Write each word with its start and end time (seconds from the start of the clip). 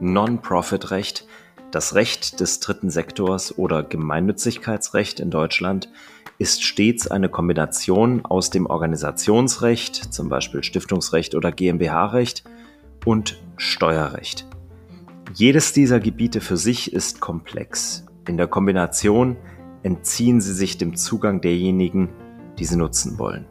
Non-Profit-Recht, 0.00 1.26
das 1.72 1.94
Recht 1.94 2.38
des 2.40 2.60
dritten 2.60 2.88
Sektors 2.88 3.58
oder 3.58 3.82
Gemeinnützigkeitsrecht 3.82 5.18
in 5.18 5.30
Deutschland, 5.30 5.90
ist 6.38 6.62
stets 6.62 7.08
eine 7.08 7.28
Kombination 7.28 8.24
aus 8.24 8.50
dem 8.50 8.66
Organisationsrecht, 8.66 10.14
zum 10.14 10.28
Beispiel 10.28 10.62
Stiftungsrecht 10.62 11.34
oder 11.34 11.50
GmbH-Recht, 11.50 12.44
und 13.04 13.42
Steuerrecht. 13.56 14.46
Jedes 15.34 15.72
dieser 15.72 15.98
Gebiete 15.98 16.40
für 16.40 16.56
sich 16.56 16.92
ist 16.92 17.20
komplex. 17.20 18.06
In 18.28 18.36
der 18.36 18.46
Kombination 18.46 19.36
entziehen 19.82 20.40
sie 20.40 20.52
sich 20.52 20.78
dem 20.78 20.96
Zugang 20.96 21.40
derjenigen, 21.40 22.08
die 22.58 22.64
sie 22.64 22.76
nutzen 22.76 23.18
wollen. 23.18 23.46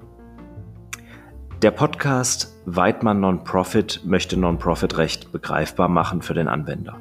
Der 1.64 1.72
Podcast 1.72 2.54
Weidmann 2.68 3.20
Non-Profit 3.20 4.02
möchte 4.06 4.38
Non-Profit-Recht 4.38 5.32
begreifbar 5.32 5.90
machen 5.90 6.22
für 6.22 6.36
den 6.36 6.48
Anwender. 6.48 7.00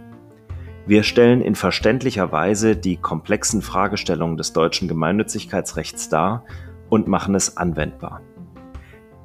Wir 0.87 1.03
stellen 1.03 1.43
in 1.43 1.55
verständlicher 1.55 2.33
Weise 2.33 2.75
die 2.75 2.97
komplexen 2.97 3.61
Fragestellungen 3.61 4.39
des 4.39 4.55
deutschen 4.55 4.89
Gemeinnützigkeitsrechts 4.89 6.09
dar 6.09 6.47
und 6.89 7.07
machen 7.07 7.35
es 7.35 7.59
anwendbar. 7.59 8.23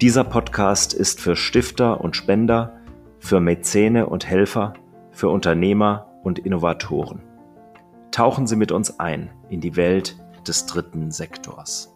Dieser 0.01 0.25
Podcast 0.25 0.93
ist 0.93 1.21
für 1.21 1.37
Stifter 1.37 2.01
und 2.01 2.17
Spender, 2.17 2.81
für 3.19 3.39
Mäzene 3.39 4.07
und 4.07 4.25
Helfer, 4.25 4.73
für 5.11 5.29
Unternehmer 5.29 6.07
und 6.23 6.39
Innovatoren. 6.39 7.21
Tauchen 8.11 8.47
Sie 8.47 8.57
mit 8.57 8.73
uns 8.73 8.99
ein 8.99 9.29
in 9.47 9.61
die 9.61 9.77
Welt 9.77 10.17
des 10.45 10.65
dritten 10.65 11.09
Sektors. 11.09 11.90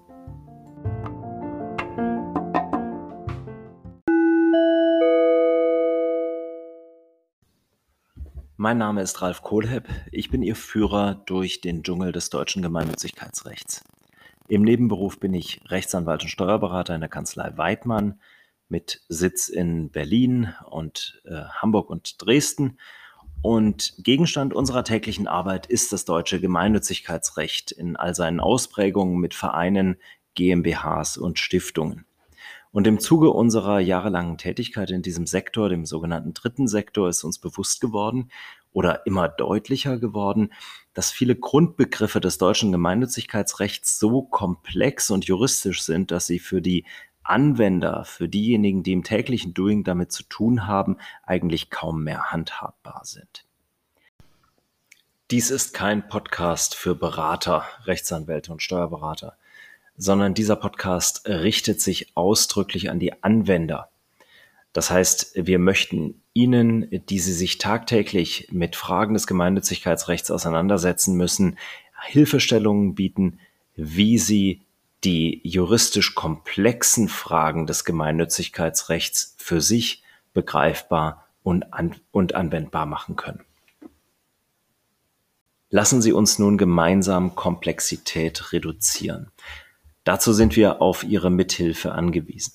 Mein 8.57 8.77
Name 8.77 9.01
ist 9.01 9.21
Ralf 9.21 9.41
Kohlhepp. 9.41 9.89
Ich 10.13 10.29
bin 10.29 10.41
Ihr 10.41 10.55
Führer 10.55 11.15
durch 11.25 11.59
den 11.59 11.83
Dschungel 11.83 12.13
des 12.13 12.29
deutschen 12.29 12.61
Gemeinnützigkeitsrechts. 12.61 13.83
Im 14.47 14.61
Nebenberuf 14.61 15.19
bin 15.19 15.33
ich 15.33 15.59
Rechtsanwalt 15.65 16.23
und 16.23 16.29
Steuerberater 16.29 16.95
in 16.95 17.01
der 17.01 17.09
Kanzlei 17.09 17.51
Weidmann 17.57 18.21
mit 18.69 19.01
Sitz 19.09 19.49
in 19.49 19.89
Berlin 19.89 20.53
und 20.69 21.21
äh, 21.25 21.43
Hamburg 21.49 21.89
und 21.89 22.25
Dresden. 22.25 22.77
Und 23.41 23.93
Gegenstand 23.97 24.53
unserer 24.53 24.85
täglichen 24.85 25.27
Arbeit 25.27 25.65
ist 25.65 25.91
das 25.91 26.05
deutsche 26.05 26.39
Gemeinnützigkeitsrecht 26.39 27.73
in 27.73 27.97
all 27.97 28.15
seinen 28.15 28.39
Ausprägungen 28.39 29.17
mit 29.17 29.33
Vereinen, 29.33 29.97
GmbHs 30.35 31.17
und 31.17 31.39
Stiftungen. 31.39 32.05
Und 32.75 32.87
im 32.87 32.99
Zuge 32.99 33.29
unserer 33.29 33.79
jahrelangen 33.79 34.37
Tätigkeit 34.37 34.91
in 34.91 35.01
diesem 35.01 35.27
Sektor, 35.27 35.69
dem 35.69 35.85
sogenannten 35.85 36.33
dritten 36.33 36.67
Sektor, 36.67 37.07
ist 37.07 37.23
uns 37.23 37.39
bewusst 37.39 37.79
geworden 37.79 38.29
oder 38.73 39.05
immer 39.05 39.29
deutlicher 39.29 39.97
geworden, 39.97 40.51
dass 40.93 41.09
viele 41.09 41.37
Grundbegriffe 41.37 42.19
des 42.19 42.37
deutschen 42.37 42.73
Gemeinnützigkeitsrechts 42.73 43.97
so 43.97 44.23
komplex 44.23 45.09
und 45.09 45.23
juristisch 45.23 45.83
sind, 45.83 46.11
dass 46.11 46.25
sie 46.25 46.37
für 46.37 46.61
die 46.61 46.83
Anwender, 47.23 48.03
für 48.03 48.27
diejenigen, 48.27 48.83
die 48.83 48.91
im 48.91 49.05
täglichen 49.05 49.53
Doing 49.53 49.85
damit 49.85 50.11
zu 50.11 50.23
tun 50.23 50.67
haben, 50.67 50.97
eigentlich 51.23 51.69
kaum 51.69 52.03
mehr 52.03 52.33
handhabbar 52.33 53.03
sind. 53.05 53.45
Dies 55.31 55.49
ist 55.49 55.73
kein 55.73 56.09
Podcast 56.09 56.75
für 56.75 56.93
Berater, 56.93 57.63
Rechtsanwälte 57.85 58.51
und 58.51 58.61
Steuerberater 58.61 59.37
sondern 59.97 60.33
dieser 60.33 60.55
Podcast 60.55 61.27
richtet 61.27 61.81
sich 61.81 62.15
ausdrücklich 62.15 62.89
an 62.89 62.99
die 62.99 63.23
Anwender. 63.23 63.89
Das 64.73 64.91
heißt, 64.91 65.33
wir 65.35 65.57
möchten 65.57 66.21
Ihnen, 66.33 66.89
die 67.07 67.19
Sie 67.19 67.31
sich 67.31 67.59
tagtäglich 67.59 68.49
mit 68.51 68.75
Fragen 68.75 69.13
des 69.13 69.25
Gemeinnützigkeitsrechts 69.25 70.31
auseinandersetzen 70.31 71.15
müssen, 71.15 71.57
Hilfestellungen 72.07 72.93
bieten, 72.93 73.39
wie 73.75 74.17
Sie 74.17 74.61
die 75.05 75.39
juristisch 75.43 76.15
komplexen 76.15 77.07
Fragen 77.07 77.67
des 77.67 77.85
Gemeinnützigkeitsrechts 77.85 79.35
für 79.37 79.61
sich 79.61 80.03
begreifbar 80.33 81.25
und, 81.43 81.73
an 81.73 81.95
und 82.11 82.35
anwendbar 82.35 82.85
machen 82.85 83.15
können. 83.15 83.45
Lassen 85.69 86.01
Sie 86.01 86.11
uns 86.11 86.39
nun 86.39 86.57
gemeinsam 86.57 87.35
Komplexität 87.35 88.51
reduzieren. 88.51 89.31
Dazu 90.05 90.31
sind 90.31 90.55
wir 90.55 90.81
auf 90.81 91.03
Ihre 91.03 91.29
Mithilfe 91.29 91.91
angewiesen. 91.91 92.53